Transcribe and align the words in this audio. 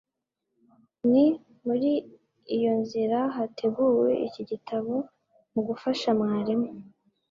ni 1.11 1.25
muri 1.65 1.91
iyo 2.55 2.71
nzira 2.81 3.19
hateguwe 3.35 4.11
iki 4.27 4.41
gitabo 4.49 4.93
mugufasha 5.53 6.09
mwarimu 6.19 6.69